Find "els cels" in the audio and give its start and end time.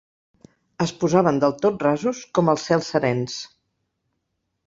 2.55-2.91